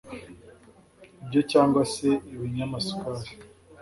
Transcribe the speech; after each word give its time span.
ibyo 1.23 1.41
cyangwa 1.51 1.81
se 1.93 2.09
ibinyamasukari. 2.33 3.29